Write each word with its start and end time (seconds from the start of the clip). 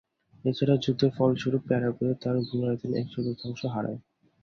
এছাড়াও 0.45 0.81
যুদ্ধের 0.83 1.11
ফলস্বরূপ 1.17 1.63
প্যারাগুয়ে 1.69 2.13
তার 2.21 2.35
ভূ-আয়তনের 2.47 2.99
এক-চতুর্থাংশ 3.01 3.61
হারায়। 3.73 3.99